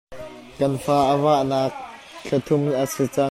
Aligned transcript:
Kan 0.57 0.73
fa 0.83 0.97
a 1.13 1.15
vah 1.23 1.41
nak 1.51 1.71
thlathum 2.25 2.61
a 2.81 2.83
si 2.93 3.03
cang. 3.13 3.19